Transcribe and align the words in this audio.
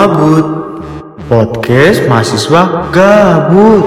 Mabut 0.00 0.46
Podcast 1.28 2.08
mahasiswa 2.08 2.88
gabut 2.88 3.84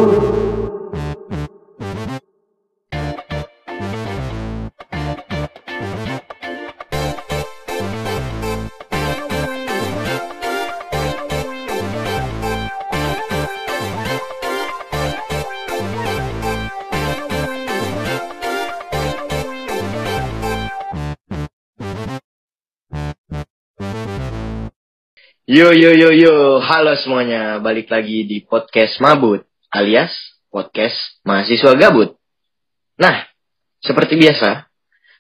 Yo 25.54 25.70
yo 25.70 25.94
yo 25.94 26.10
yo, 26.10 26.58
halo 26.66 26.98
semuanya, 26.98 27.62
balik 27.62 27.94
lagi 27.94 28.26
di 28.26 28.42
podcast 28.42 28.98
Mabut 28.98 29.46
alias 29.70 30.10
podcast 30.50 30.98
mahasiswa 31.22 31.78
gabut. 31.78 32.18
Nah, 32.98 33.30
seperti 33.78 34.18
biasa, 34.18 34.66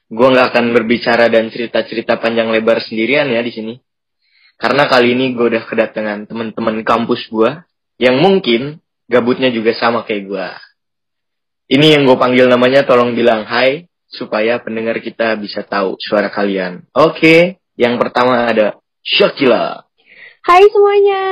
gua 0.09 0.33
nggak 0.33 0.47
akan 0.49 0.65
berbicara 0.73 1.29
dan 1.29 1.53
cerita-cerita 1.53 2.17
panjang 2.17 2.49
lebar 2.49 2.81
sendirian 2.81 3.29
ya 3.29 3.45
di 3.45 3.53
sini. 3.53 3.73
Karena 4.57 4.89
kali 4.89 5.13
ini 5.13 5.37
gue 5.37 5.53
udah 5.53 5.69
kedatangan 5.69 6.25
teman-teman 6.25 6.81
kampus 6.81 7.29
gua 7.29 7.69
yang 8.01 8.17
mungkin 8.17 8.81
gabutnya 9.05 9.53
juga 9.53 9.77
sama 9.77 10.01
kayak 10.01 10.23
gua. 10.25 10.57
Ini 11.69 12.01
yang 12.01 12.09
gue 12.09 12.17
panggil 12.17 12.49
namanya 12.49 12.81
tolong 12.89 13.13
bilang 13.13 13.45
hai 13.45 13.85
supaya 14.09 14.57
pendengar 14.57 14.97
kita 14.97 15.37
bisa 15.37 15.61
tahu 15.61 15.93
suara 16.01 16.33
kalian. 16.33 16.89
Oke, 16.89 17.61
yang 17.77 18.01
pertama 18.01 18.49
ada 18.49 18.81
Shakila. 19.05 19.82
Hai 20.43 20.67
semuanya. 20.67 21.23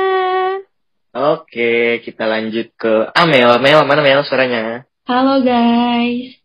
Oke, 1.36 2.00
kita 2.00 2.24
lanjut 2.24 2.72
ke 2.80 3.12
Amel. 3.12 3.60
Amel, 3.60 3.84
mana 3.84 4.00
Mel 4.00 4.24
suaranya? 4.24 4.88
Halo 5.04 5.44
guys. 5.44 6.40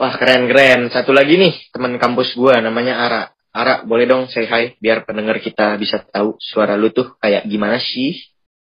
Wah, 0.00 0.16
keren-keren. 0.16 0.88
Satu 0.88 1.12
lagi 1.12 1.36
nih, 1.36 1.52
teman 1.68 2.00
kampus 2.00 2.32
gua 2.32 2.64
namanya 2.64 2.96
Ara. 2.96 3.22
Ara, 3.52 3.84
boleh 3.84 4.08
dong 4.08 4.24
say 4.32 4.48
hi 4.48 4.72
biar 4.80 5.04
pendengar 5.04 5.36
kita 5.36 5.76
bisa 5.76 6.00
tahu 6.00 6.40
suara 6.40 6.80
lu 6.80 6.88
tuh 6.96 7.12
kayak 7.20 7.44
gimana 7.44 7.76
sih? 7.76 8.24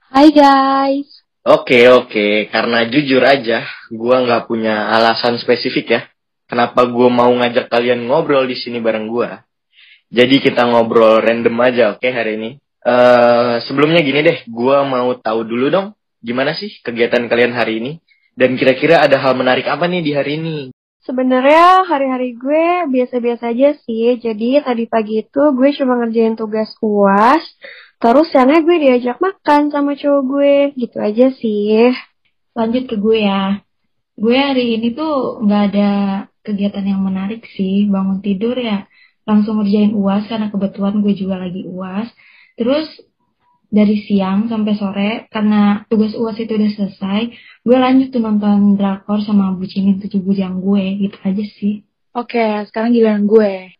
Hai 0.09 0.33
guys. 0.33 1.22
Oke, 1.45 1.94
oke. 1.94 2.50
Karena 2.50 2.89
jujur 2.89 3.22
aja, 3.22 3.69
gua 3.94 4.25
nggak 4.25 4.50
punya 4.50 4.97
alasan 4.97 5.38
spesifik 5.38 5.85
ya. 5.94 6.02
Kenapa 6.50 6.89
gua 6.89 7.13
mau 7.13 7.30
ngajak 7.30 7.69
kalian 7.69 8.02
ngobrol 8.02 8.50
di 8.50 8.58
sini 8.58 8.81
bareng 8.81 9.06
gua. 9.06 9.45
Jadi 10.09 10.41
kita 10.41 10.66
ngobrol 10.66 11.22
random 11.22 11.53
aja, 11.61 11.94
oke 11.94 12.09
hari 12.09 12.41
ini. 12.41 12.58
Eh, 12.81 13.55
sebelumnya 13.69 14.01
gini 14.01 14.25
deh, 14.25 14.41
gua 14.49 14.81
mau 14.81 15.13
tahu 15.13 15.45
dulu 15.45 15.69
dong, 15.69 15.87
gimana 16.17 16.57
sih 16.57 16.81
kegiatan 16.81 17.29
kalian 17.29 17.53
hari 17.53 17.77
ini? 17.77 17.91
Dan 18.33 18.57
kira-kira 18.57 19.05
ada 19.05 19.21
hal 19.21 19.38
menarik 19.38 19.69
apa 19.69 19.85
nih 19.85 20.01
di 20.01 20.11
hari 20.17 20.41
ini? 20.41 20.57
Sebenarnya 21.01 21.81
hari-hari 21.89 22.38
gue 22.38 22.85
biasa-biasa 22.93 23.49
aja 23.53 23.73
sih. 23.73 24.21
Jadi 24.21 24.61
tadi 24.61 24.85
pagi 24.85 25.25
itu 25.25 25.41
gue 25.57 25.69
cuma 25.73 25.97
ngerjain 25.97 26.38
tugas 26.38 26.77
UAS. 26.77 27.41
Terus 27.97 28.29
siangnya 28.29 28.61
gue 28.61 28.77
diajak 28.77 29.17
makan 29.17 29.73
sama 29.73 29.97
cowok 29.97 30.21
gue. 30.29 30.55
Gitu 30.77 30.97
aja 31.01 31.33
sih. 31.33 31.89
lanjut 32.53 32.85
ke 32.85 32.95
gue 33.01 33.17
ya. 33.25 33.66
Gue 34.13 34.38
hari 34.38 34.77
ini 34.77 34.93
tuh 34.93 35.41
nggak 35.41 35.63
ada 35.73 35.89
kegiatan 36.45 36.85
yang 36.85 37.01
menarik 37.01 37.49
sih. 37.49 37.89
Bangun 37.89 38.21
tidur 38.21 38.53
ya 38.61 38.85
langsung 39.25 39.57
ngerjain 39.57 39.97
UAS 39.97 40.29
karena 40.29 40.53
kebetulan 40.53 41.01
gue 41.01 41.13
juga 41.17 41.41
lagi 41.41 41.66
UAS. 41.66 42.13
Terus 42.59 42.88
dari 43.71 44.03
siang 44.03 44.52
sampai 44.52 44.73
sore 44.75 45.11
karena 45.31 45.88
tugas 45.88 46.11
UAS 46.11 46.44
itu 46.44 46.52
udah 46.59 46.71
selesai, 46.75 47.21
gue 47.63 47.77
lanjut 47.80 48.11
tuh 48.11 48.19
nonton 48.19 48.75
drakor 48.75 49.23
sama 49.23 49.56
bucinin 49.56 49.95
tujuh 50.03 50.19
bujang 50.19 50.59
gue 50.59 51.07
gitu 51.07 51.17
aja 51.23 51.44
sih. 51.56 51.88
Oke, 52.12 52.67
sekarang 52.67 52.91
giliran 52.91 53.23
gue. 53.23 53.72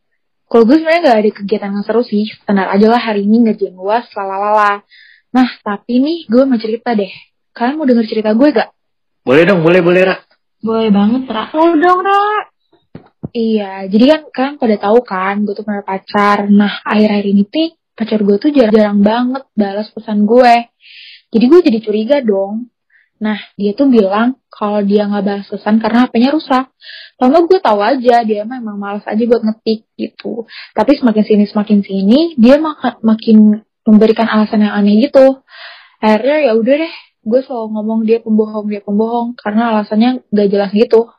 Kalau 0.48 0.64
gue 0.64 0.80
sebenarnya 0.80 1.04
gak 1.04 1.20
ada 1.20 1.32
kegiatan 1.32 1.72
yang 1.76 1.84
seru 1.84 2.04
sih, 2.04 2.28
standar 2.32 2.72
aja 2.72 2.88
lah 2.88 3.00
hari 3.04 3.28
ini 3.28 3.44
ngerjain 3.44 3.76
luas, 3.76 4.08
lalalala. 4.16 4.84
Nah, 5.32 5.48
tapi 5.60 6.00
nih 6.00 6.28
gue 6.28 6.44
mau 6.48 6.60
cerita 6.60 6.96
deh. 6.96 7.12
Kalian 7.52 7.76
mau 7.76 7.88
denger 7.88 8.08
cerita 8.08 8.32
gue 8.32 8.48
gak? 8.52 8.72
Boleh 9.28 9.44
dong, 9.44 9.60
boleh, 9.64 9.84
boleh, 9.84 10.02
Ra. 10.08 10.16
Boleh 10.64 10.88
banget, 10.92 11.24
Ra. 11.28 11.52
Oh 11.56 11.76
dong, 11.76 12.00
Ra. 12.04 12.48
Iya, 13.32 13.88
jadi 13.88 14.06
kan 14.12 14.22
kalian 14.32 14.56
pada 14.60 14.76
tahu 14.80 15.00
kan, 15.04 15.44
gue 15.44 15.56
tuh 15.56 15.64
punya 15.64 15.84
pacar. 15.84 16.52
Nah, 16.52 16.84
akhir-akhir 16.84 17.26
ini 17.32 17.44
tuh 17.48 17.80
pacar 18.02 18.26
gue 18.26 18.38
tuh 18.42 18.50
jarang-jarang 18.50 19.06
banget 19.06 19.44
balas 19.54 19.94
pesan 19.94 20.26
gue. 20.26 20.56
Jadi 21.30 21.46
gue 21.46 21.60
jadi 21.62 21.80
curiga 21.86 22.18
dong. 22.26 22.74
Nah, 23.22 23.38
dia 23.54 23.78
tuh 23.78 23.86
bilang 23.86 24.42
kalau 24.50 24.82
dia 24.82 25.06
nggak 25.06 25.22
balas 25.22 25.48
pesan 25.48 25.78
karena 25.78 26.10
HP-nya 26.10 26.34
rusak. 26.34 26.74
Lalu 27.22 27.54
gue 27.54 27.60
tahu 27.62 27.78
aja 27.78 28.26
dia 28.26 28.42
memang 28.50 28.82
malas 28.82 29.06
aja 29.06 29.22
buat 29.22 29.46
ngetik 29.46 29.86
gitu. 29.94 30.50
Tapi 30.74 30.98
semakin 30.98 31.24
sini 31.24 31.44
semakin 31.46 31.80
sini 31.86 32.20
dia 32.42 32.58
mak- 32.58 33.06
makin 33.06 33.62
memberikan 33.86 34.26
alasan 34.26 34.66
yang 34.66 34.74
aneh 34.74 35.06
gitu. 35.06 35.46
Akhirnya 36.02 36.50
ya 36.50 36.58
udah 36.58 36.76
deh, 36.82 36.94
gue 37.22 37.40
selalu 37.46 37.68
ngomong 37.78 38.00
dia 38.10 38.18
pembohong 38.26 38.66
dia 38.66 38.82
pembohong 38.82 39.38
karena 39.38 39.78
alasannya 39.78 40.26
gak 40.34 40.50
jelas 40.50 40.74
gitu. 40.74 41.14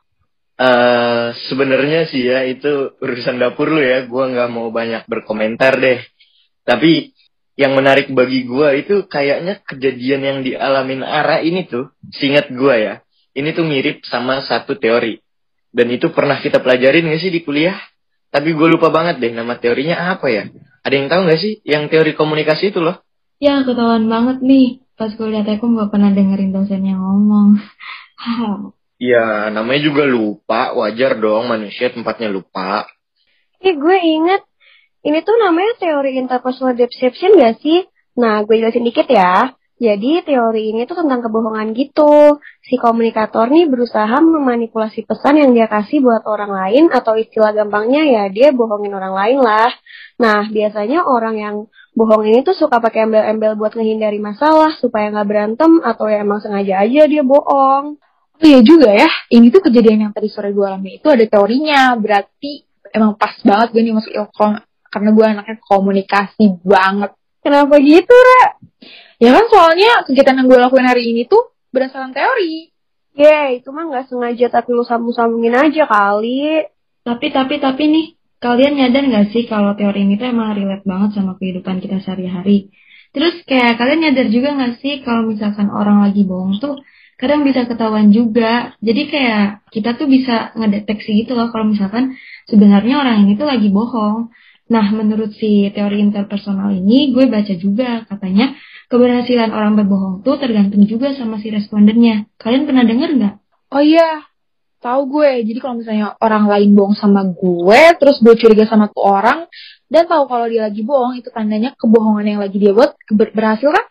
Eh, 0.53 1.27
sebenarnya 1.49 2.05
sih 2.05 2.29
ya 2.29 2.45
itu 2.45 2.93
urusan 3.01 3.41
dapur 3.41 3.73
lu 3.73 3.81
ya. 3.81 4.05
Gua 4.05 4.29
nggak 4.29 4.49
mau 4.53 4.69
banyak 4.69 5.09
berkomentar 5.09 5.81
deh. 5.81 5.99
Tapi 6.63 7.11
yang 7.53 7.77
menarik 7.77 8.09
bagi 8.09 8.49
gua 8.49 8.73
itu 8.73 9.05
kayaknya 9.05 9.61
kejadian 9.67 10.21
yang 10.23 10.37
dialamin 10.41 11.05
Ara 11.05 11.43
ini 11.43 11.69
tuh, 11.69 11.93
singet 12.15 12.49
gua 12.49 12.75
ya. 12.79 12.93
Ini 13.33 13.53
tuh 13.53 13.65
mirip 13.65 14.05
sama 14.05 14.41
satu 14.45 14.77
teori. 14.77 15.23
Dan 15.73 15.89
itu 15.89 16.13
pernah 16.13 16.37
kita 16.37 16.61
pelajarin 16.61 17.09
gak 17.09 17.21
sih 17.21 17.33
di 17.33 17.41
kuliah? 17.41 17.73
Tapi 18.29 18.53
gue 18.53 18.67
lupa 18.69 18.93
banget 18.93 19.17
deh 19.17 19.33
nama 19.33 19.57
teorinya 19.57 20.13
apa 20.13 20.29
ya. 20.29 20.53
Ada 20.85 20.93
yang 20.93 21.07
tahu 21.09 21.21
gak 21.25 21.41
sih 21.41 21.53
yang 21.65 21.89
teori 21.89 22.13
komunikasi 22.13 22.69
itu 22.69 22.77
loh? 22.77 23.01
Ya, 23.41 23.65
ketahuan 23.65 24.05
banget 24.05 24.45
nih. 24.45 24.85
Pas 24.93 25.09
kuliah 25.17 25.41
Tekom 25.41 25.73
gak 25.73 25.89
pernah 25.89 26.13
dengerin 26.13 26.53
dosennya 26.53 26.93
ngomong. 26.93 27.57
Iya, 29.01 29.49
namanya 29.57 29.81
juga 29.81 30.05
lupa. 30.05 30.77
Wajar 30.77 31.17
dong 31.17 31.49
manusia 31.49 31.89
tempatnya 31.89 32.29
lupa. 32.29 32.85
Eh, 33.57 33.73
gue 33.73 33.97
inget. 33.97 34.45
Ini 35.03 35.19
tuh 35.19 35.35
namanya 35.35 35.75
teori 35.83 36.15
interpersonal 36.15 36.79
deception 36.79 37.35
gak 37.35 37.59
sih? 37.59 37.83
Nah, 38.15 38.47
gue 38.47 38.55
jelasin 38.55 38.87
dikit 38.87 39.03
ya. 39.11 39.51
Jadi, 39.75 40.23
teori 40.23 40.71
ini 40.71 40.87
tuh 40.87 41.03
tentang 41.03 41.19
kebohongan 41.19 41.75
gitu. 41.75 42.39
Si 42.63 42.79
komunikator 42.79 43.51
nih 43.51 43.67
berusaha 43.67 44.23
memanipulasi 44.23 45.03
pesan 45.03 45.43
yang 45.43 45.51
dia 45.51 45.67
kasih 45.67 45.99
buat 45.99 46.23
orang 46.23 46.55
lain 46.55 46.83
atau 46.87 47.19
istilah 47.19 47.51
gampangnya 47.51 48.07
ya 48.07 48.23
dia 48.31 48.55
bohongin 48.55 48.95
orang 48.95 49.11
lain 49.11 49.43
lah. 49.43 49.75
Nah, 50.23 50.47
biasanya 50.47 51.03
orang 51.03 51.35
yang 51.35 51.55
bohong 51.99 52.23
ini 52.23 52.39
tuh 52.47 52.55
suka 52.55 52.79
pakai 52.79 53.03
embel-embel 53.03 53.59
buat 53.59 53.75
ngehindari 53.75 54.23
masalah 54.23 54.71
supaya 54.79 55.11
nggak 55.11 55.27
berantem 55.27 55.83
atau 55.83 56.07
ya 56.07 56.23
emang 56.23 56.39
sengaja 56.39 56.79
aja 56.79 57.01
dia 57.11 57.27
bohong. 57.27 57.99
Oh 58.39 58.47
iya 58.47 58.63
juga 58.63 58.87
ya, 58.87 59.11
ini 59.35 59.51
tuh 59.51 59.67
kejadian 59.67 60.09
yang 60.09 60.13
tadi 60.15 60.31
sore 60.31 60.55
gue 60.55 60.63
alami 60.63 60.95
itu 61.03 61.11
ada 61.11 61.27
teorinya. 61.27 61.91
Berarti 61.99 62.63
emang 62.95 63.19
pas 63.19 63.35
banget 63.43 63.67
gue 63.75 63.81
nih 63.83 63.93
masuk 63.99 64.15
ilkom 64.15 64.63
karena 64.93 65.09
gue 65.09 65.25
anaknya 65.25 65.57
komunikasi 65.65 66.61
banget. 66.61 67.17
Kenapa 67.41 67.75
gitu, 67.81 68.13
Ra? 68.13 68.43
Ya 69.17 69.33
kan 69.33 69.45
soalnya 69.49 70.05
kegiatan 70.05 70.37
yang 70.37 70.47
gue 70.47 70.59
lakuin 70.61 70.85
hari 70.85 71.09
ini 71.09 71.25
tuh 71.25 71.57
berdasarkan 71.73 72.13
teori. 72.13 72.69
Ye, 73.17 73.61
itu 73.61 73.69
mah 73.73 73.89
nggak 73.89 74.13
sengaja 74.13 74.47
tapi 74.53 74.69
lu 74.73 74.85
sambung-sambungin 74.85 75.57
aja 75.57 75.89
kali. 75.89 76.69
Tapi, 77.03 77.27
tapi, 77.33 77.59
tapi 77.59 77.83
nih, 77.89 78.05
kalian 78.43 78.73
nyadar 78.75 79.03
gak 79.07 79.27
sih 79.31 79.43
kalau 79.47 79.71
teori 79.79 80.03
ini 80.03 80.19
tuh 80.19 80.27
emang 80.27 80.55
relate 80.55 80.83
banget 80.83 81.15
sama 81.15 81.39
kehidupan 81.39 81.79
kita 81.79 82.03
sehari-hari? 82.03 82.75
Terus 83.15 83.39
kayak 83.47 83.79
kalian 83.79 83.99
nyadar 84.03 84.27
juga 84.27 84.55
gak 84.55 84.83
sih 84.83 84.99
kalau 84.99 85.31
misalkan 85.31 85.71
orang 85.71 86.03
lagi 86.03 86.27
bohong 86.27 86.59
tuh 86.59 86.83
kadang 87.15 87.47
bisa 87.47 87.63
ketahuan 87.63 88.11
juga. 88.11 88.75
Jadi 88.83 89.01
kayak 89.07 89.69
kita 89.71 89.95
tuh 89.95 90.11
bisa 90.11 90.51
ngedeteksi 90.59 91.23
gitu 91.23 91.39
loh 91.39 91.53
kalau 91.55 91.71
misalkan 91.71 92.19
sebenarnya 92.51 92.99
orang 92.99 93.23
ini 93.23 93.39
tuh 93.39 93.47
lagi 93.47 93.71
bohong. 93.71 94.33
Nah, 94.73 94.89
menurut 94.89 95.37
si 95.37 95.69
teori 95.69 96.01
interpersonal 96.01 96.73
ini, 96.73 97.13
gue 97.13 97.29
baca 97.29 97.53
juga 97.53 98.09
katanya 98.09 98.57
keberhasilan 98.89 99.53
orang 99.53 99.77
berbohong 99.77 100.25
tuh 100.25 100.41
tergantung 100.41 100.89
juga 100.89 101.13
sama 101.13 101.37
si 101.37 101.53
respondennya. 101.53 102.25
Kalian 102.41 102.65
pernah 102.65 102.81
denger 102.81 103.09
nggak? 103.21 103.35
Oh 103.69 103.83
iya, 103.85 104.25
tahu 104.81 105.13
gue. 105.13 105.45
Jadi 105.45 105.59
kalau 105.61 105.77
misalnya 105.77 106.17
orang 106.17 106.49
lain 106.49 106.73
bohong 106.73 106.97
sama 106.97 107.21
gue, 107.21 107.81
terus 108.01 108.17
gue 108.25 108.33
curiga 108.33 108.65
sama 108.65 108.89
tuh 108.89 109.05
orang, 109.05 109.45
dan 109.93 110.09
tahu 110.09 110.25
kalau 110.25 110.49
dia 110.49 110.65
lagi 110.65 110.81
bohong, 110.81 111.21
itu 111.21 111.29
tandanya 111.29 111.77
kebohongan 111.77 112.25
yang 112.33 112.41
lagi 112.41 112.57
dia 112.57 112.73
buat 112.73 112.97
ber- 113.13 113.33
berhasil 113.37 113.69
kan? 113.69 113.85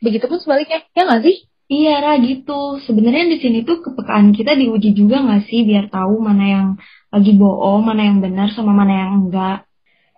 Begitupun 0.00 0.40
sebaliknya, 0.40 0.80
ya 0.96 1.04
nggak 1.04 1.22
sih? 1.28 1.36
Iya, 1.68 2.00
Ra, 2.00 2.12
gitu. 2.24 2.80
Sebenarnya 2.84 3.28
di 3.32 3.38
sini 3.40 3.68
tuh 3.68 3.84
kepekaan 3.84 4.32
kita 4.32 4.56
diuji 4.56 4.96
juga 4.96 5.20
nggak 5.20 5.44
sih 5.48 5.64
biar 5.68 5.92
tahu 5.92 6.24
mana 6.24 6.44
yang 6.44 6.66
lagi 7.12 7.32
bohong, 7.36 7.84
mana 7.84 8.00
yang 8.08 8.18
benar 8.24 8.48
sama 8.56 8.72
mana 8.72 8.92
yang 8.92 9.12
enggak. 9.28 9.68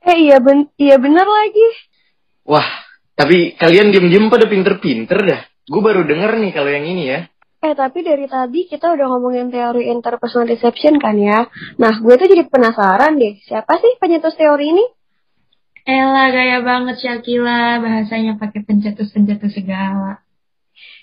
Eh 0.05 0.19
iya 0.29 0.37
ben 0.39 0.69
iya 0.77 1.01
bener 1.01 1.25
lagi. 1.25 1.69
Wah, 2.45 2.69
Tapi 3.15 3.55
kalian 3.55 3.95
diem-diem 3.95 4.27
pada 4.27 4.51
pinter-pinter 4.51 5.19
dah. 5.23 5.41
Gue 5.71 5.81
baru 5.81 6.03
denger 6.03 6.35
nih 6.35 6.51
kalau 6.51 6.67
yang 6.67 6.83
ini 6.83 7.05
ya. 7.15 7.21
Eh, 7.65 7.73
tapi 7.73 8.05
dari 8.05 8.29
tadi 8.29 8.69
kita 8.69 8.93
udah 8.93 9.07
ngomongin 9.09 9.49
teori 9.49 9.89
interpersonal 9.89 10.51
deception 10.51 11.01
kan 11.01 11.17
ya. 11.17 11.49
Nah, 11.81 11.97
gue 12.03 12.15
tuh 12.21 12.29
jadi 12.29 12.45
penasaran 12.45 13.17
deh, 13.17 13.41
siapa 13.47 13.81
sih 13.81 13.97
penyetus 13.97 14.37
teori 14.37 14.77
ini? 14.77 14.85
Ella 15.89 16.29
gaya 16.29 16.61
banget 16.61 17.01
Syakila, 17.01 17.81
bahasanya 17.81 18.37
pakai 18.37 18.67
pencetus-pencetus 18.69 19.57
segala. 19.57 20.21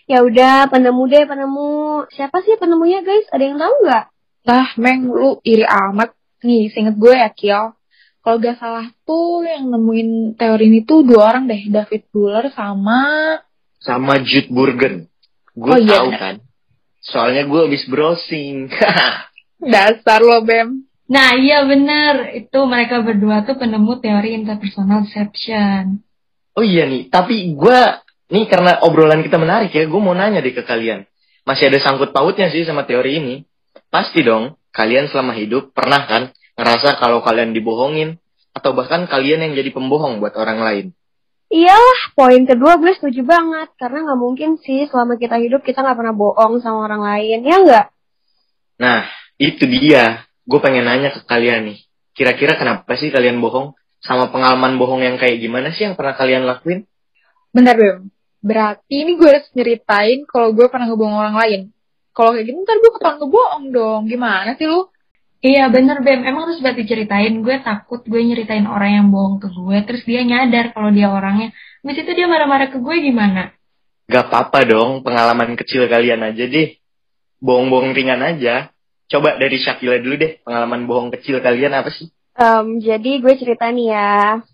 Ya 0.06 0.22
udah, 0.22 0.70
penemu 0.70 1.02
deh, 1.10 1.26
penemu. 1.26 2.06
Siapa 2.14 2.46
sih 2.46 2.60
penemunya, 2.62 3.02
guys? 3.02 3.26
Ada 3.34 3.44
yang 3.46 3.58
tahu 3.58 3.74
nggak? 3.88 4.06
Lah, 4.46 4.68
Meng, 4.78 5.10
lu 5.10 5.42
iri 5.42 5.66
amat. 5.66 6.14
Nih, 6.46 6.70
seinget 6.70 6.98
gue 6.98 7.14
ya, 7.14 7.30
Kiel. 7.34 7.74
Kalau 8.22 8.38
gak 8.38 8.62
salah 8.62 8.86
tuh 9.02 9.42
yang 9.42 9.74
nemuin 9.74 10.38
teori 10.38 10.70
ini 10.70 10.86
tuh 10.86 11.02
dua 11.02 11.34
orang 11.34 11.50
deh. 11.50 11.74
David 11.74 12.06
Buller 12.14 12.54
sama... 12.54 13.02
Sama 13.82 14.22
Jude 14.22 14.54
Burgen. 14.54 15.10
Gue 15.58 15.74
Oh, 15.74 15.80
iya, 15.82 16.06
tahu 16.06 16.10
kan. 16.14 16.36
Soalnya 17.02 17.50
gue 17.50 17.60
habis 17.66 17.82
browsing. 17.90 18.70
Dasar 19.74 20.22
lo, 20.22 20.46
Bem. 20.46 20.86
Nah 21.12 21.36
iya 21.36 21.68
bener, 21.68 22.40
itu 22.40 22.56
mereka 22.64 23.04
berdua 23.04 23.44
tuh 23.44 23.60
penemu 23.60 24.00
teori 24.00 24.32
interpersonal 24.32 25.04
deception. 25.04 26.00
oh 26.56 26.64
iya 26.64 26.88
nih, 26.88 27.12
tapi 27.12 27.52
gue 27.52 27.80
nih 28.32 28.48
karena 28.48 28.80
obrolan 28.88 29.20
kita 29.20 29.36
menarik 29.36 29.76
ya, 29.76 29.84
gue 29.92 30.02
mau 30.02 30.16
nanya 30.16 30.40
deh 30.40 30.56
ke 30.56 30.64
kalian. 30.64 31.04
Masih 31.44 31.68
ada 31.68 31.84
sangkut 31.84 32.16
pautnya 32.16 32.48
sih 32.48 32.64
sama 32.64 32.88
teori 32.88 33.20
ini. 33.20 33.36
Pasti 33.92 34.24
dong, 34.24 34.56
kalian 34.72 35.12
selama 35.12 35.36
hidup 35.36 35.76
pernah 35.76 36.08
kan 36.08 36.32
ngerasa 36.62 37.02
kalau 37.02 37.26
kalian 37.26 37.58
dibohongin 37.58 38.22
atau 38.54 38.78
bahkan 38.78 39.10
kalian 39.10 39.42
yang 39.50 39.54
jadi 39.58 39.74
pembohong 39.74 40.22
buat 40.22 40.38
orang 40.38 40.62
lain. 40.62 40.86
Iyalah, 41.52 42.16
poin 42.16 42.48
kedua 42.48 42.80
gue 42.80 42.94
setuju 42.96 43.28
banget. 43.28 43.74
Karena 43.76 44.08
nggak 44.08 44.20
mungkin 44.22 44.50
sih 44.62 44.88
selama 44.88 45.18
kita 45.18 45.42
hidup 45.42 45.66
kita 45.66 45.84
nggak 45.84 45.98
pernah 46.00 46.16
bohong 46.16 46.64
sama 46.64 46.88
orang 46.88 47.04
lain, 47.04 47.44
ya 47.44 47.58
nggak? 47.60 47.86
Nah, 48.80 49.10
itu 49.36 49.68
dia. 49.68 50.24
Gue 50.48 50.64
pengen 50.64 50.88
nanya 50.88 51.12
ke 51.12 51.26
kalian 51.28 51.74
nih. 51.74 51.80
Kira-kira 52.16 52.56
kenapa 52.56 52.96
sih 52.96 53.12
kalian 53.12 53.42
bohong? 53.44 53.76
Sama 54.00 54.32
pengalaman 54.32 54.80
bohong 54.80 55.04
yang 55.04 55.20
kayak 55.20 55.44
gimana 55.44 55.76
sih 55.76 55.86
yang 55.90 56.00
pernah 56.00 56.16
kalian 56.16 56.48
lakuin? 56.48 56.88
Bentar, 57.52 57.76
Bem. 57.76 58.10
Berarti 58.42 59.06
ini 59.06 59.20
gue 59.20 59.30
harus 59.30 59.46
nyeritain 59.54 60.26
kalau 60.26 60.56
gue 60.56 60.66
pernah 60.72 60.90
ngebohong 60.90 61.18
orang 61.20 61.36
lain. 61.36 61.62
Kalau 62.16 62.34
kayak 62.34 62.48
gitu 62.48 62.58
ntar 62.64 62.78
gue 62.80 62.92
ketahuan 62.96 63.18
ngebohong 63.22 63.66
dong. 63.70 64.02
Gimana 64.08 64.56
sih 64.56 64.66
lu? 64.66 64.88
Iya 65.42 65.74
bener 65.74 66.06
Bem, 66.06 66.22
emang 66.22 66.46
harus 66.46 66.62
berarti 66.62 66.86
ceritain, 66.86 67.42
gue 67.42 67.58
takut 67.66 68.06
gue 68.06 68.22
nyeritain 68.22 68.70
orang 68.70 69.02
yang 69.02 69.08
bohong 69.10 69.42
ke 69.42 69.50
gue, 69.50 69.78
terus 69.90 70.06
dia 70.06 70.22
nyadar 70.22 70.70
kalau 70.70 70.94
dia 70.94 71.10
orangnya. 71.10 71.50
Habis 71.82 72.06
itu 72.06 72.12
dia 72.14 72.30
marah-marah 72.30 72.70
ke 72.70 72.78
gue 72.78 72.96
gimana? 73.02 73.50
Gak 74.06 74.30
apa-apa 74.30 74.70
dong, 74.70 75.02
pengalaman 75.02 75.58
kecil 75.58 75.90
kalian 75.90 76.22
aja 76.22 76.46
deh. 76.46 76.78
Bohong-bohong 77.42 77.98
ringan 77.98 78.22
aja. 78.22 78.70
Coba 79.10 79.42
dari 79.42 79.58
Shakila 79.58 79.98
dulu 79.98 80.22
deh, 80.22 80.46
pengalaman 80.46 80.86
bohong 80.86 81.10
kecil 81.18 81.42
kalian 81.42 81.74
apa 81.74 81.90
sih? 81.90 82.14
Em, 82.38 82.78
jadi 82.78 83.12
gue 83.18 83.34
cerita 83.34 83.66
nih 83.74 83.98
ya, 83.98 84.46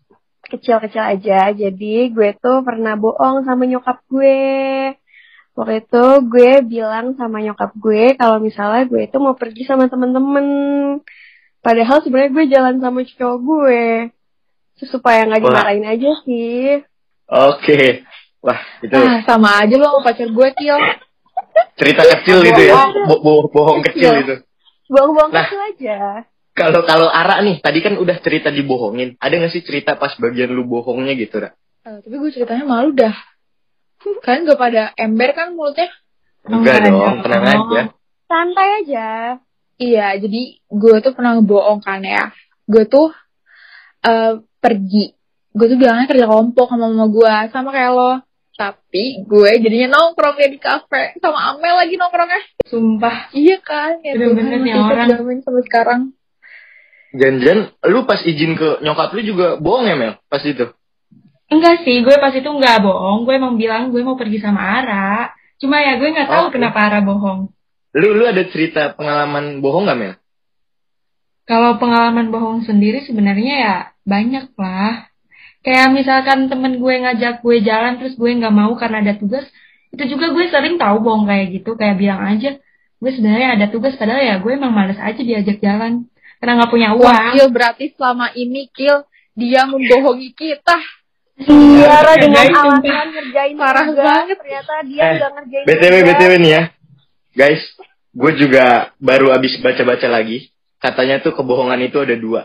kecil-kecil 0.47 1.03
aja. 1.03 1.51
Jadi 1.51 2.15
gue 2.15 2.31
tuh 2.39 2.63
pernah 2.63 2.95
bohong 2.95 3.43
sama 3.43 3.67
nyokap 3.67 3.99
gue. 4.07 4.95
Waktu 5.57 5.81
itu 5.81 6.03
gue 6.29 6.51
bilang 6.61 7.17
sama 7.17 7.41
nyokap 7.41 7.73
gue 7.73 8.13
kalau 8.13 8.37
misalnya 8.37 8.85
gue 8.85 9.09
itu 9.09 9.17
mau 9.17 9.33
pergi 9.33 9.65
sama 9.65 9.89
temen-temen. 9.89 10.45
Padahal 11.59 11.97
sebenarnya 11.99 12.29
gue 12.29 12.45
jalan 12.45 12.75
sama 12.77 13.01
cowok 13.01 13.37
gue. 13.41 13.85
Terus 14.77 14.89
supaya 14.93 15.25
nggak 15.25 15.41
Wah. 15.41 15.49
dimarahin 15.49 15.85
aja 15.89 16.11
sih. 16.21 16.85
Oke. 17.25 18.05
Wah, 18.37 18.61
itu 18.79 18.93
Ah, 18.93 19.25
sama 19.25 19.65
aja 19.65 19.75
lo 19.75 19.99
pacar 19.99 20.29
gue, 20.29 20.47
Kiel. 20.53 20.77
cerita 21.73 22.05
kecil 22.05 22.37
itu 22.45 22.61
ya. 22.69 22.77
Bo- 23.09 23.19
bo- 23.19 23.49
bohong 23.49 23.81
kecil 23.81 24.13
Iya. 24.13 24.21
itu. 24.21 24.35
Buang-buang 24.87 25.33
Nah. 25.33 25.41
kecil 25.43 25.59
aja. 25.73 25.97
Kalau 26.53 26.85
kalau 26.85 27.09
Ara 27.09 27.41
nih, 27.41 27.59
tadi 27.59 27.81
kan 27.81 27.97
udah 27.97 28.17
cerita 28.17 28.49
dibohongin. 28.49 29.17
Ada 29.17 29.41
gak 29.41 29.51
sih 29.51 29.65
cerita 29.65 29.97
pas 29.97 30.13
bagian 30.15 30.53
lu 30.53 30.65
bohongnya 30.65 31.13
gitu, 31.13 31.41
Ra? 31.41 31.49
Eh, 31.81 31.97
tapi 32.01 32.15
gue 32.15 32.29
ceritanya 32.29 32.61
malu 32.63 32.93
dah. 32.93 33.13
Kalian 34.23 34.47
gak 34.47 34.59
pada 34.59 34.83
ember 34.95 35.29
kan 35.33 35.55
mulutnya? 35.55 35.89
Enggak 36.47 36.83
Enggak 36.83 36.91
dong, 36.91 37.17
tenang 37.23 37.45
aja. 37.45 37.81
Santai 38.27 38.67
aja. 38.83 39.07
Iya, 39.77 40.07
jadi 40.17 40.41
gue 40.57 40.95
tuh 41.05 41.13
pernah 41.13 41.37
ngebohong 41.37 41.85
kan 41.85 42.01
ya. 42.01 42.33
Gue 42.65 42.89
tuh 42.89 43.13
eh 44.01 44.41
pergi. 44.57 45.13
Gue 45.53 45.65
tuh 45.69 45.77
bilangnya 45.77 46.09
kerja 46.09 46.25
kelompok 46.25 46.69
sama 46.69 46.89
mama 46.89 47.07
gue, 47.09 47.35
sama 47.53 47.69
kayak 47.69 47.93
lo. 47.93 48.11
Tapi 48.57 49.21
gue 49.29 49.51
jadinya 49.61 49.93
nongkrongnya 50.01 50.49
di 50.49 50.57
kafe. 50.57 51.13
Sama 51.21 51.53
Amel 51.53 51.77
lagi 51.77 51.93
nongkrongnya. 51.93 52.41
Sumpah. 52.65 53.29
Iya 53.37 53.61
kan? 53.61 54.01
Ya 54.01 54.17
Bener-bener 54.17 54.65
nih 54.65 54.73
orang. 54.73 55.07
sampai 55.45 55.63
sekarang. 55.69 56.01
Jangan-jangan 57.13 57.59
lu 57.87 58.03
pas 58.03 58.19
izin 58.25 58.57
ke 58.57 58.81
nyokap 58.83 59.13
lu 59.13 59.21
juga 59.23 59.47
bohong 59.61 59.85
ya, 59.87 59.95
Mel? 59.95 60.13
Pas 60.27 60.41
itu? 60.43 60.73
Enggak 61.47 61.87
sih, 61.87 62.03
gue 62.03 62.15
pas 62.19 62.35
itu 62.35 62.47
enggak 62.47 62.83
bohong, 62.83 63.23
gue 63.23 63.33
emang 63.39 63.55
bilang 63.55 63.87
gue 63.95 64.03
mau 64.03 64.19
pergi 64.19 64.43
sama 64.43 64.59
Ara. 64.59 65.31
Cuma 65.57 65.79
ya 65.79 65.95
gue 65.95 66.09
nggak 66.11 66.27
tahu 66.27 66.45
Oke. 66.51 66.59
kenapa 66.59 66.91
Ara 66.91 66.99
bohong. 66.99 67.47
Lu 67.95 68.13
lu 68.13 68.27
ada 68.27 68.43
cerita 68.51 68.91
pengalaman 68.93 69.63
bohong 69.63 69.87
gak, 69.87 69.97
Mel? 69.97 70.13
Kalau 71.47 71.79
pengalaman 71.79 72.27
bohong 72.27 72.67
sendiri 72.67 73.07
sebenarnya 73.07 73.55
ya 73.55 73.75
banyak 74.03 74.51
lah. 74.59 75.07
Kayak 75.63 75.95
misalkan 75.95 76.51
temen 76.51 76.83
gue 76.83 76.93
ngajak 76.99 77.39
gue 77.39 77.57
jalan 77.63 77.95
terus 78.03 78.19
gue 78.19 78.27
nggak 78.27 78.51
mau 78.51 78.75
karena 78.75 78.99
ada 78.99 79.15
tugas. 79.15 79.47
Itu 79.95 80.03
juga 80.03 80.35
gue 80.35 80.51
sering 80.51 80.75
tahu 80.75 80.99
bohong 80.99 81.31
kayak 81.31 81.63
gitu. 81.63 81.79
Kayak 81.79 81.95
bilang 81.95 82.21
aja, 82.27 82.59
gue 82.99 83.11
sebenarnya 83.15 83.55
ada 83.55 83.65
tugas 83.71 83.95
padahal 83.95 84.19
ya 84.19 84.35
gue 84.43 84.51
emang 84.51 84.75
males 84.75 84.99
aja 84.99 85.17
diajak 85.23 85.63
jalan. 85.63 86.11
Karena 86.43 86.59
nggak 86.59 86.71
punya 86.75 86.89
Wah, 86.93 86.99
uang. 86.99 87.33
Kil, 87.39 87.47
berarti 87.49 87.85
selama 87.95 88.35
ini 88.35 88.67
Kil, 88.69 89.07
dia 89.33 89.63
membohongi 89.63 90.35
kita. 90.35 90.77
Iya 91.37 92.01
lah 92.01 92.15
Ya, 92.17 92.21
dengan 92.25 92.45
alasan 92.49 93.07
ngerjain 93.13 93.55
Parah 93.55 93.85
tugas. 93.85 94.03
banget. 94.03 94.37
Ternyata 94.41 94.73
dia 94.83 94.99
Eh, 94.99 95.11
nggak 95.13 95.31
ngerjain 95.31 95.65
BTW, 95.65 95.93
tugas. 95.93 96.07
BTW 96.09 96.31
nih 96.35 96.51
ya. 96.51 96.61
Guys, 97.31 97.61
gue 98.11 98.31
juga 98.35 98.65
baru 98.97 99.29
abis 99.31 99.61
baca-baca 99.61 100.07
lagi. 100.09 100.49
Katanya 100.77 101.21
tuh 101.21 101.31
kebohongan 101.31 101.77
itu 101.79 101.97
ada 102.01 102.17
dua. 102.17 102.41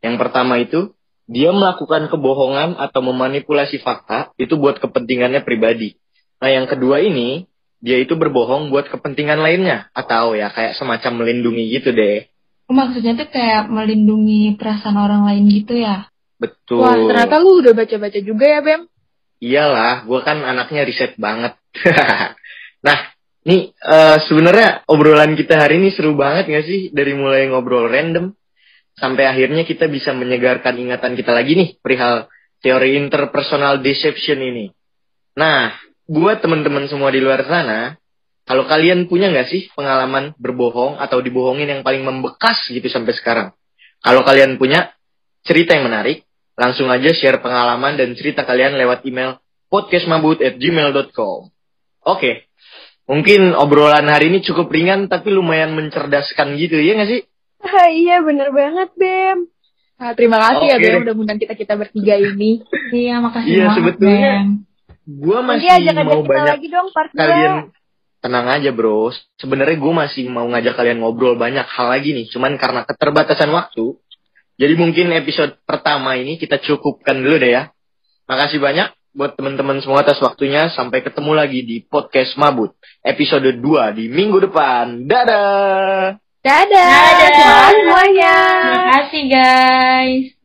Yang 0.00 0.16
pertama 0.18 0.58
itu, 0.58 0.90
dia 1.24 1.54
melakukan 1.54 2.10
kebohongan 2.10 2.74
atau 2.74 3.00
memanipulasi 3.00 3.78
fakta 3.78 4.34
itu 4.34 4.58
buat 4.58 4.82
kepentingannya 4.82 5.46
pribadi. 5.46 5.94
Nah 6.42 6.50
yang 6.50 6.66
kedua 6.66 6.98
ini, 6.98 7.46
dia 7.78 7.94
itu 7.96 8.18
berbohong 8.18 8.74
buat 8.74 8.90
kepentingan 8.90 9.38
lainnya. 9.38 9.86
Atau 9.94 10.34
ya 10.34 10.50
kayak 10.50 10.74
semacam 10.74 11.22
melindungi 11.22 11.70
gitu 11.70 11.94
deh. 11.94 12.26
Maksudnya 12.66 13.14
tuh 13.14 13.30
kayak 13.30 13.70
melindungi 13.70 14.58
perasaan 14.58 14.98
orang 14.98 15.22
lain 15.26 15.46
gitu 15.46 15.78
ya. 15.78 16.09
Betul. 16.40 16.80
Wah, 16.80 16.96
ternyata 16.96 17.36
lu 17.36 17.60
udah 17.60 17.76
baca-baca 17.76 18.18
juga 18.24 18.44
ya, 18.48 18.60
Bem? 18.64 18.88
Iyalah, 19.44 20.08
gue 20.08 20.20
kan 20.24 20.40
anaknya 20.40 20.88
riset 20.88 21.20
banget. 21.20 21.52
nah, 22.86 22.98
nih 23.44 23.76
eh, 23.76 24.16
sebenarnya 24.24 24.88
obrolan 24.88 25.36
kita 25.36 25.60
hari 25.60 25.76
ini 25.76 25.92
seru 25.92 26.16
banget 26.16 26.48
gak 26.48 26.64
sih? 26.64 26.88
Dari 26.96 27.12
mulai 27.12 27.52
ngobrol 27.52 27.92
random 27.92 28.32
sampai 28.96 29.28
akhirnya 29.28 29.68
kita 29.68 29.88
bisa 29.88 30.16
menyegarkan 30.16 30.76
ingatan 30.76 31.12
kita 31.16 31.32
lagi 31.32 31.56
nih 31.56 31.70
perihal 31.80 32.28
teori 32.60 32.96
interpersonal 33.00 33.80
deception 33.80 34.40
ini. 34.40 34.72
Nah, 35.36 35.72
buat 36.04 36.44
teman-teman 36.44 36.88
semua 36.88 37.08
di 37.08 37.20
luar 37.20 37.44
sana, 37.48 37.96
kalau 38.44 38.68
kalian 38.68 39.08
punya 39.08 39.32
nggak 39.32 39.48
sih 39.48 39.72
pengalaman 39.72 40.36
berbohong 40.36 41.00
atau 41.00 41.20
dibohongin 41.24 41.68
yang 41.68 41.80
paling 41.80 42.04
membekas 42.04 42.68
gitu 42.68 42.88
sampai 42.92 43.16
sekarang? 43.16 43.48
Kalau 44.00 44.24
kalian 44.24 44.60
punya 44.60 44.92
cerita 45.44 45.76
yang 45.76 45.88
menarik, 45.88 46.28
langsung 46.60 46.92
aja 46.92 47.08
share 47.16 47.40
pengalaman 47.40 47.96
dan 47.96 48.12
cerita 48.12 48.44
kalian 48.44 48.76
lewat 48.76 49.08
email 49.08 49.40
podcastmabut@gmail.com. 49.72 51.48
Oke, 52.04 52.52
mungkin 53.08 53.56
obrolan 53.56 54.04
hari 54.12 54.28
ini 54.28 54.44
cukup 54.44 54.68
ringan 54.68 55.08
tapi 55.08 55.32
lumayan 55.32 55.72
mencerdaskan 55.72 56.60
gitu 56.60 56.76
ya 56.76 57.00
nggak 57.00 57.08
sih? 57.08 57.20
Ah, 57.64 57.88
iya 57.88 58.20
bener 58.20 58.52
banget 58.52 58.92
Bem. 59.00 59.48
Nah, 60.00 60.12
terima 60.16 60.40
kasih 60.40 60.66
ya, 60.68 60.76
Oke. 60.76 60.84
Bem, 60.84 61.00
udah 61.04 61.14
ngundang 61.16 61.40
kita-kita 61.40 61.74
bertiga 61.80 62.20
ini. 62.20 62.60
Iya, 62.90 63.22
makasih 63.22 63.48
Iya, 63.48 63.64
banget, 63.64 63.76
sebetulnya 63.80 64.32
Bem. 64.44 64.48
Gua 65.10 65.38
masih 65.42 65.68
ajak-ajak 65.68 66.04
mau 66.06 66.20
kita 66.22 66.28
banyak 66.28 66.54
lagi 66.54 66.68
dong 66.68 66.88
part 66.92 67.10
2. 67.10 67.18
kalian 67.18 67.52
tenang 68.20 68.46
aja 68.52 68.70
bro. 68.70 69.08
Sebenarnya 69.40 69.76
gue 69.80 69.92
masih 69.96 70.24
mau 70.28 70.44
ngajak 70.44 70.76
kalian 70.76 71.00
ngobrol 71.00 71.34
banyak 71.40 71.64
hal 71.64 71.86
lagi 71.88 72.12
nih. 72.12 72.28
Cuman 72.28 72.60
karena 72.60 72.84
keterbatasan 72.84 73.48
waktu, 73.50 73.96
jadi 74.60 74.76
mungkin 74.76 75.08
episode 75.16 75.56
pertama 75.64 76.20
ini 76.20 76.36
kita 76.36 76.60
cukupkan 76.60 77.16
dulu 77.16 77.40
deh 77.40 77.48
ya. 77.48 77.72
Makasih 78.28 78.60
banyak 78.60 78.92
buat 79.16 79.32
teman-teman 79.32 79.80
semua 79.80 80.04
atas 80.04 80.20
waktunya. 80.20 80.68
Sampai 80.68 81.00
ketemu 81.00 81.32
lagi 81.32 81.64
di 81.64 81.80
podcast 81.80 82.36
Mabut 82.36 82.76
episode 83.00 83.56
2 83.56 83.96
di 83.96 84.12
minggu 84.12 84.36
depan. 84.44 85.08
Dadah. 85.08 86.20
Dadah! 86.44 86.68
Dadah. 86.68 86.92
Terima 86.92 87.12
kasih 87.16 87.72
semuanya. 87.72 88.36
Terima 88.36 88.84
kasih 88.92 89.22
guys. 89.32 90.39